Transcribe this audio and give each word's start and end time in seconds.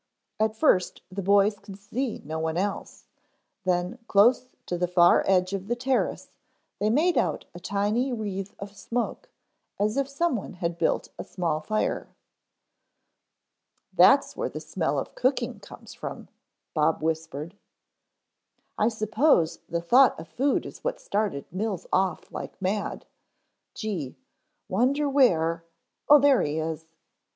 At 0.39 0.55
first 0.55 1.03
the 1.11 1.21
boys 1.21 1.59
could 1.59 1.77
see 1.77 2.23
no 2.25 2.39
one 2.39 2.57
else, 2.57 3.05
then 3.65 3.99
close 4.07 4.49
to 4.65 4.75
the 4.75 4.87
far 4.87 5.23
edge 5.27 5.53
of 5.53 5.67
the 5.67 5.75
terrace 5.75 6.31
they 6.79 6.89
made 6.89 7.19
out 7.19 7.45
a 7.53 7.59
tiny 7.59 8.11
wreath 8.11 8.55
of 8.57 8.75
smoke 8.75 9.29
as 9.79 9.97
if 9.97 10.09
some 10.09 10.35
one 10.35 10.53
had 10.53 10.79
built 10.79 11.09
a 11.19 11.23
small 11.23 11.59
fire. 11.61 12.15
"That's 13.93 14.35
where 14.35 14.49
the 14.49 14.59
smell 14.59 14.97
of 14.97 15.13
cooking 15.13 15.59
comes 15.59 15.93
from," 15.93 16.29
Bob 16.73 17.03
whispered. 17.03 17.55
"I 18.79 18.87
suppose 18.89 19.59
the 19.69 19.81
thought 19.81 20.19
of 20.19 20.27
food 20.29 20.65
is 20.65 20.83
what 20.83 20.99
started 20.99 21.45
Mills 21.51 21.85
off 21.93 22.31
like 22.31 22.59
mad 22.59 23.05
gee 23.75 24.15
wonder 24.67 25.07
where 25.07 25.63
oh 26.09 26.17
there 26.17 26.41
he 26.41 26.57
is." 26.57 26.87